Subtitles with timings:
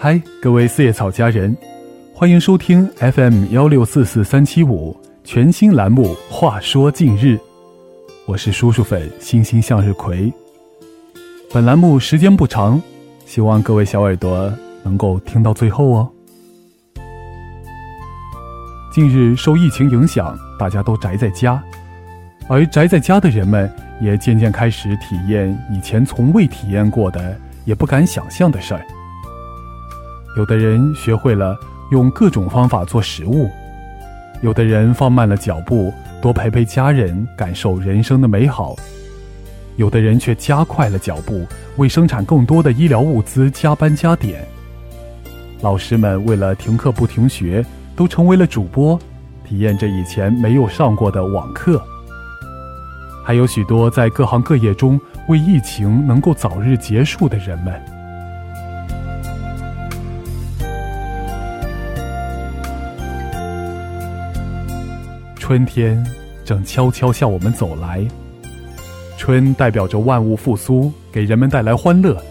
[0.00, 1.56] 嗨，各位四叶草家人，
[2.14, 7.34] 欢迎收听 FM 幺六四四三七五全新栏目《话说近日》，
[8.24, 10.32] 我是叔叔粉星星向日葵。
[11.52, 12.80] 本栏目时间不长，
[13.26, 14.48] 希望各位小耳朵
[14.84, 16.08] 能够听到最后哦。
[18.92, 21.60] 近日受疫情影响，大家都宅在家，
[22.48, 23.68] 而宅在家的人们
[24.00, 28.86] 也渐渐开始体验以前从未体验过的、也不敢想象的事儿。
[30.38, 31.58] 有的人学会了
[31.90, 33.50] 用各种方法做食物，
[34.40, 38.76] 有的人放慢了脚步，多陪陪家人，感受人生的美好；
[39.74, 41.44] 有的人却加快了脚步，
[41.76, 44.46] 为生产更多的医疗物资加班加点。
[45.60, 48.96] 老师们为了停课不停学，都成为了主播，
[49.44, 51.82] 体验着以前没有上过的网课。
[53.24, 57.97] 还有许多在各行各业中为疫情能够早日结束的人们。
[65.48, 66.06] 春天
[66.44, 68.06] 正悄悄向我们走来，
[69.16, 72.22] 春代表着万物复苏，给人们带来欢乐。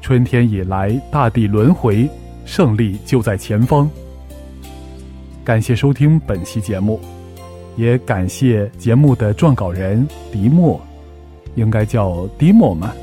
[0.00, 2.08] 春天以来，大地轮回，
[2.44, 3.90] 胜利就在前方。
[5.42, 7.00] 感谢收听本期节目，
[7.76, 10.80] 也感谢节目的撰稿人迪莫，
[11.56, 12.94] 应该叫迪莫嘛。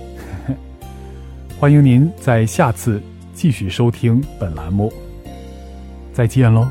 [1.59, 3.01] 欢迎您在下次
[3.33, 4.89] 继续收听本栏目，
[6.13, 6.65] 再见喽。